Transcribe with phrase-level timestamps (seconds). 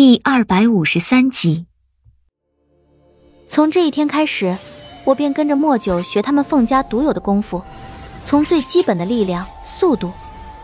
[0.00, 1.66] 第二百五十三集。
[3.48, 4.56] 从这一天开始，
[5.02, 7.60] 我便跟着莫九学他们凤家独有的功夫，
[8.22, 10.12] 从最基本的力量、速度，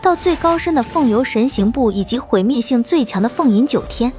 [0.01, 4.09] 到最高深的凤游神行步，以及毁灭性最强的凤吟九天。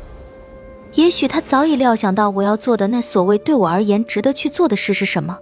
[0.93, 5.39] 也许他早已料想到我要做的那所谓对我而言值得去做的事是什么，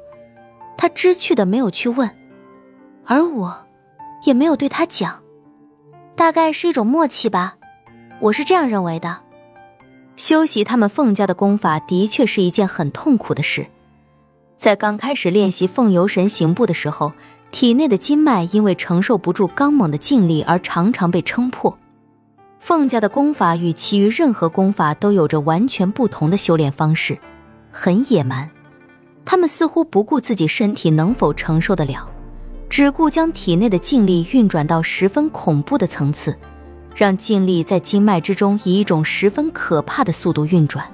[0.79, 2.09] 他知趣的没有去问，
[3.05, 3.67] 而我，
[4.25, 5.21] 也没有对他讲。
[6.15, 7.57] 大概是一种默契吧，
[8.21, 9.24] 我是这样认为的。
[10.17, 13.67] 修习他们凤家的功法的确是一件很痛苦的事，
[14.57, 17.13] 在刚开始练习凤游神行步的时候，
[17.51, 21.77] 体内的筋脉因为承受不住刚猛的劲力而常常被撑破。
[22.61, 27.19] 凤家的功法与其余任何功法都有着完全不同的修炼方式，
[27.71, 28.49] 很野蛮。
[29.25, 32.09] 他们似乎不顾自己身体能否承受得了，
[32.71, 36.37] 只顾将体内的劲力运转到十分恐怖的层次。
[36.95, 40.87] 让劲力在经脉之中以一种十分可怕的速度运转，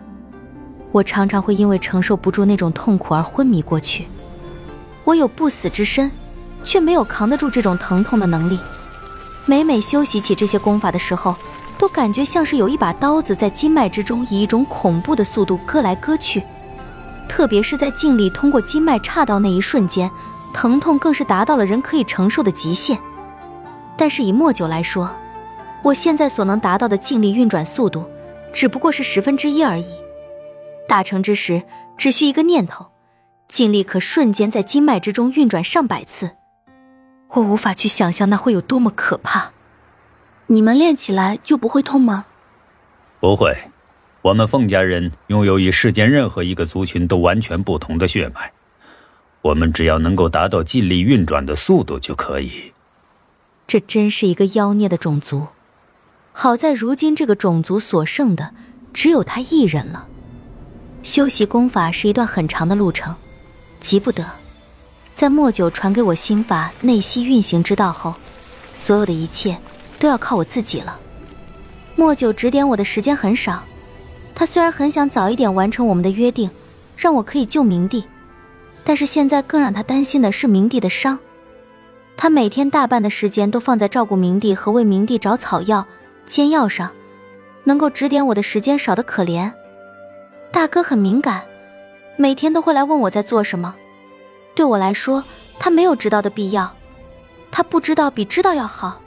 [0.92, 4.06] 我常常会因为承受不住那种痛苦而昏迷过去。
[5.04, 6.10] 我有不死之身，
[6.64, 8.58] 却没有扛得住这种疼痛的能力。
[9.44, 11.34] 每每修习起这些功法的时候，
[11.76, 16.42] 都感觉像是有一把刀子在经脉之中以一种恐怖的速度割来割去。
[17.28, 20.10] 特别是在劲力通过经脉岔道那一瞬间，
[20.52, 22.98] 疼痛更是达到了人可以承受的极限。
[23.96, 25.10] 但是以墨酒来说，
[25.82, 28.06] 我现在所能达到的静力运转速度，
[28.52, 29.86] 只不过是十分之一而已。
[30.86, 31.62] 大成之时，
[31.96, 32.86] 只需一个念头，
[33.48, 36.32] 静力可瞬间在经脉之中运转上百次。
[37.30, 39.52] 我无法去想象那会有多么可怕。
[40.48, 42.26] 你们练起来就不会痛吗？
[43.20, 43.56] 不会，
[44.22, 48.52] 我们凤家人拥有与世间任何一个族群都完全不同的血脉，
[49.42, 52.72] 我们只要能够达到尽力运转的速度就可以。
[53.66, 55.46] 这真是一个妖孽的种族。
[56.42, 58.52] 好在如今这个种族所剩的
[58.94, 60.06] 只有他一人了。
[61.02, 63.14] 修习功法是一段很长的路程，
[63.78, 64.24] 急不得。
[65.12, 68.14] 在莫九传给我心法内息运行之道后，
[68.72, 69.58] 所有的一切
[69.98, 70.98] 都要靠我自己了。
[71.94, 73.62] 莫九指点我的时间很少，
[74.34, 76.48] 他虽然很想早一点完成我们的约定，
[76.96, 78.02] 让我可以救明帝，
[78.82, 81.18] 但是现在更让他担心的是明帝的伤。
[82.16, 85.86] 他每天大半的时间都放在照顾明帝和为明帝找草药。
[86.30, 86.92] 煎药上，
[87.64, 89.52] 能够指点我的时间少得可怜。
[90.52, 91.44] 大哥很敏感，
[92.16, 93.74] 每天都会来问我在做什么。
[94.54, 95.24] 对我来说，
[95.58, 96.72] 他没有知道的必要，
[97.50, 99.00] 他不知道比知道要好。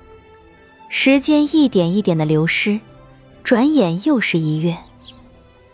[0.89, 2.81] 时间一点一点的流失，
[3.41, 4.77] 转眼又是一月。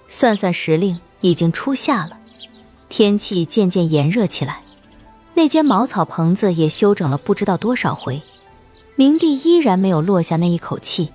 [0.07, 2.11] 算算时令，已经初夏了，
[2.89, 4.61] 天气渐渐炎热起来。
[5.33, 8.21] 那间茅草棚子也修整了不知道多少回，
[8.95, 11.11] 明帝依然没有落下那一口气。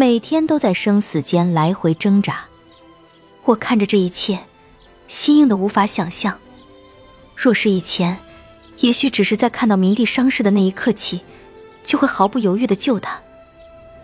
[0.00, 2.46] 每天都在生死间来回挣扎，
[3.44, 4.38] 我看着这一切，
[5.08, 6.38] 心硬的无法想象。
[7.36, 8.18] 若是以前，
[8.78, 11.20] 也许只是在看到明帝伤势的那一刻起，
[11.82, 13.20] 就会毫不犹豫的救他。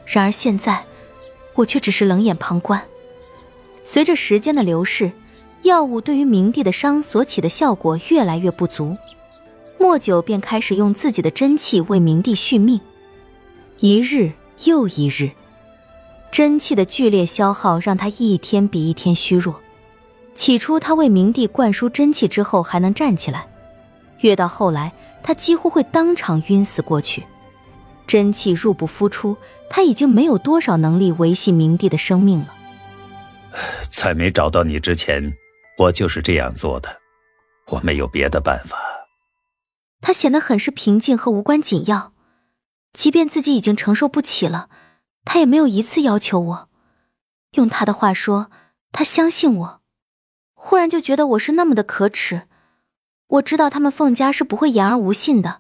[0.05, 0.85] 然而现在，
[1.55, 2.85] 我却只是冷眼旁观。
[3.83, 5.11] 随着时间的流逝，
[5.63, 8.95] 药物对于明帝的伤所起的效果越来越不足，
[9.79, 12.79] 莫九便开始用自己的真气为明帝续命。
[13.79, 14.33] 一日
[14.65, 15.31] 又一日。
[16.37, 19.59] 真气的剧烈消耗让他一天比一天虚弱。
[20.35, 23.49] 起初，他为明帝灌输真气之后还能站起来，
[24.21, 24.93] 越到后来，
[25.23, 27.25] 他几乎会当场晕死过去。
[28.07, 29.35] 真气入不敷出，
[29.71, 32.55] 他已经没有多少能力维系明帝的生命了。
[33.89, 35.33] 在没找到你之前，
[35.79, 36.95] 我就是这样做的，
[37.69, 38.77] 我没有别的办法。
[40.03, 42.13] 他显得很是平静和无关紧要，
[42.93, 44.69] 即便自己已经承受不起了。
[45.27, 46.69] 他也没有一次要求我，
[47.51, 48.51] 用他的话说，
[48.93, 49.81] 他相信我。
[50.55, 52.43] 忽然就觉得我是那么的可耻。
[53.27, 55.59] 我知道他们凤家是不会言而无信的。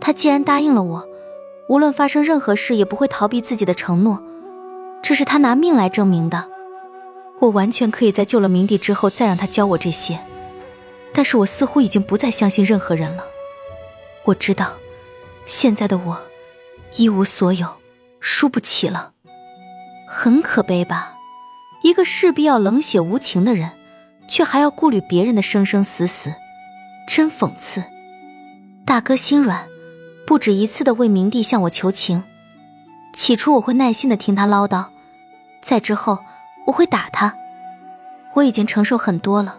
[0.00, 1.08] 他既然答应了我，
[1.68, 4.22] 无论发生任何事也不会逃避自己的承诺，
[5.02, 6.48] 这是他拿命来证明的。
[7.40, 10.20] 我完全可以在救了明帝之后再让他教我这些，
[11.14, 13.24] 但是我似乎已经不再相信任何人了。
[14.24, 14.74] 我知道，
[15.46, 16.18] 现在的我
[16.96, 17.66] 一无所有。
[18.26, 19.12] 输不起了，
[20.08, 21.12] 很可悲吧？
[21.82, 23.70] 一个势必要冷血无情的人，
[24.26, 26.32] 却还要顾虑别人的生生死死，
[27.06, 27.84] 真讽刺。
[28.86, 29.66] 大哥心软，
[30.26, 32.24] 不止一次的为明帝向我求情。
[33.12, 34.86] 起初我会耐心的听他唠叨，
[35.62, 36.18] 再之后
[36.66, 37.34] 我会打他。
[38.32, 39.58] 我已经承受很多了，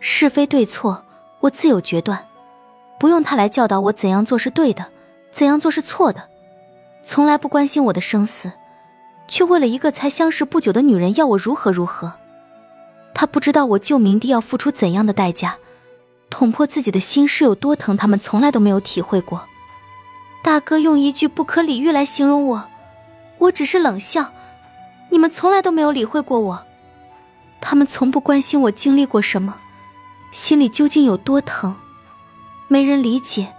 [0.00, 1.04] 是非对错
[1.40, 2.24] 我自有决断，
[2.98, 4.86] 不用他来教导我怎样做是对的，
[5.34, 6.30] 怎样做是错的。
[7.06, 8.52] 从来不关心我的生死，
[9.28, 12.12] 却为了一个才相识不久的女人要我如何如何。
[13.14, 15.56] 他不知道我救明帝要付出怎样的代价，
[16.30, 19.46] 捅破自己的心是有多疼，他们从来都没有体会过。
[20.42, 22.64] 大哥用一句不可理喻来形容我，
[23.38, 24.32] 我只是冷笑。
[25.10, 26.64] 你们从来都没有理会过我，
[27.60, 29.58] 他们从不关心我经历过什么，
[30.32, 31.76] 心里究竟有多疼，
[32.66, 33.52] 没人理解，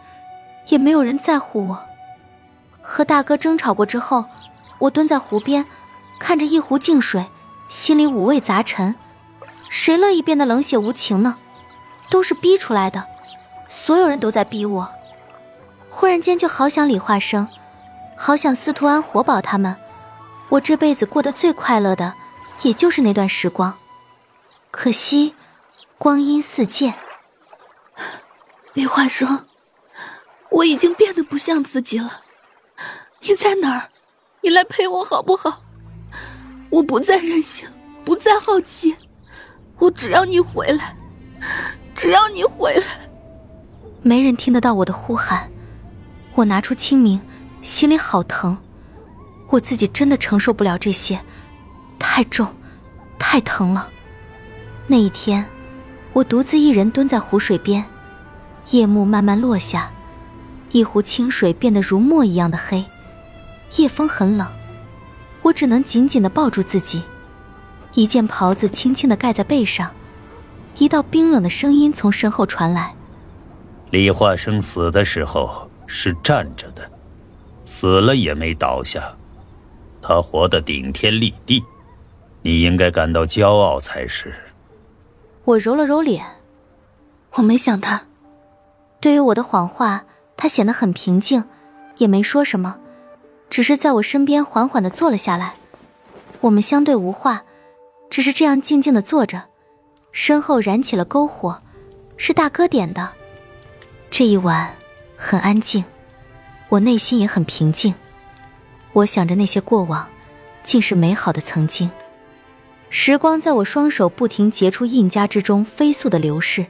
[0.68, 1.86] 也没有人在乎我。
[2.88, 4.26] 和大哥争吵过之后，
[4.78, 5.66] 我蹲在湖边，
[6.20, 7.26] 看着一湖静水，
[7.68, 8.96] 心里五味杂陈。
[9.70, 11.38] 谁乐意变得冷血无情呢？
[12.12, 13.04] 都是逼出来的，
[13.68, 14.88] 所有人都在逼我。
[15.90, 17.48] 忽然间就好想李化生，
[18.16, 19.76] 好想司徒安、活宝他们。
[20.50, 22.14] 我这辈子过得最快乐的，
[22.62, 23.76] 也就是那段时光。
[24.70, 25.34] 可惜，
[25.98, 26.94] 光阴似箭。
[28.74, 29.48] 李化生，
[30.50, 32.22] 我已经变得不像自己了。
[33.22, 33.90] 你在哪儿？
[34.42, 35.62] 你来陪我好不好？
[36.70, 37.68] 我不再任性，
[38.04, 38.96] 不再好奇，
[39.80, 40.96] 我只要你回来，
[41.94, 42.86] 只要你回来。
[44.02, 45.50] 没人听得到我的呼喊。
[46.36, 47.20] 我拿出清明，
[47.62, 48.58] 心里好疼。
[49.50, 51.20] 我自己真的承受不了这些，
[51.98, 52.54] 太重，
[53.18, 53.90] 太疼了。
[54.86, 55.44] 那一天，
[56.14, 57.84] 我独自一人蹲在湖水边，
[58.72, 59.92] 夜幕慢慢落下，
[60.72, 62.84] 一湖清水变得如墨一样的黑。
[63.78, 64.48] 夜风很冷，
[65.42, 67.04] 我只能紧紧的抱住自己，
[67.94, 69.92] 一件袍子轻轻的盖在背上。
[70.78, 72.94] 一道冰冷的声音从身后传来
[73.92, 76.90] ：“李化生死的时候是站着的，
[77.64, 79.02] 死了也没倒下。”
[80.02, 81.64] 他活得顶天立地，
[82.42, 84.34] 你应该感到骄傲才是。
[85.46, 86.26] 我揉了揉脸，
[87.34, 88.04] 我没想他。
[89.00, 90.04] 对于我的谎话，
[90.36, 91.46] 他显得很平静，
[91.98, 92.80] 也没说什么，
[93.50, 95.56] 只是在我身边缓缓的坐了下来。
[96.42, 97.44] 我们相对无话，
[98.10, 99.44] 只是这样静静的坐着。
[100.12, 101.62] 身后燃起了篝火，
[102.18, 103.12] 是大哥点的。
[104.10, 104.76] 这一晚
[105.18, 105.84] 很安静，
[106.70, 107.94] 我内心也很平静。
[108.94, 110.08] 我想着那些过往，
[110.64, 111.92] 竟是美好的曾经。
[112.90, 116.66] 时光在我双手不停结出印加之中飞速的流逝，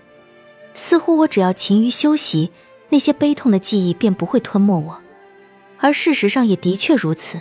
[0.73, 2.51] 似乎我只要勤于休息，
[2.89, 5.01] 那些悲痛的记忆便不会吞没我。
[5.85, 7.39] 而事实上也的确如此。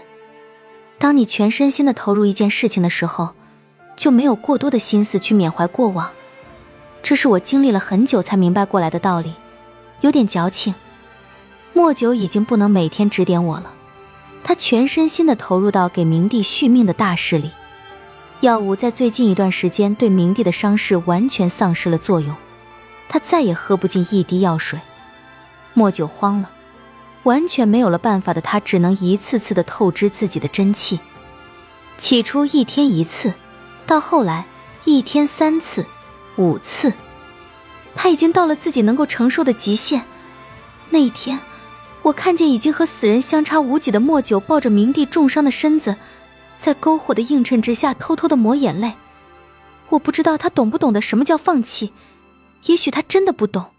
[0.98, 3.30] 当你全身心的投入一件事情的时候，
[3.96, 6.10] 就没有过多的心思去缅怀过往。
[7.02, 9.32] 这是我经历了很久才明白过来的道理，
[10.02, 10.74] 有点矫情。
[11.72, 13.72] 莫九已经不能每天指点我了。
[14.42, 17.50] 他全身心的投入到给明帝续命的大事里，
[18.40, 22.36] 药物在最近一段时间对明帝的伤势完全丧失了作用，
[23.08, 24.78] 他再也喝不进一滴药水。
[25.72, 26.50] 莫九慌了，
[27.24, 31.00] 完全没有了办法的他只能一次次的透支自己的真气，
[31.98, 33.34] 起初一天一次，
[33.86, 34.46] 到后来
[34.84, 35.84] 一天三次、
[36.36, 36.92] 五次，
[37.94, 40.04] 他已经到了自己能够承受的极限。
[40.90, 41.38] 那一天。
[42.04, 45.96] 我看见已经和死人相差无几的莫九抱着明帝重伤的身子，
[46.58, 48.92] 在篝火的映衬之下偷偷的抹眼泪。
[49.88, 51.94] 我不知道他懂不懂得什么叫放弃，
[52.66, 53.70] 也许他真的不懂。